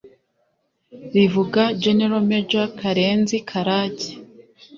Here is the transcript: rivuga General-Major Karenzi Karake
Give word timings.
rivuga 1.13 1.61
General-Major 1.83 2.65
Karenzi 2.79 3.37
Karake 3.49 4.09